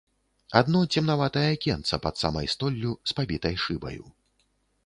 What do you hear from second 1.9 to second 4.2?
пад самай столлю, з пабітай шыбаю.